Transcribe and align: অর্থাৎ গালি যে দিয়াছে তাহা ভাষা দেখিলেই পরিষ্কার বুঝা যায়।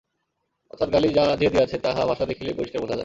অর্থাৎ 0.71 0.89
গালি 0.93 1.09
যে 1.39 1.47
দিয়াছে 1.49 1.77
তাহা 1.77 2.01
ভাষা 2.05 2.25
দেখিলেই 2.25 2.57
পরিষ্কার 2.57 2.81
বুঝা 2.81 2.89
যায়। 2.89 2.99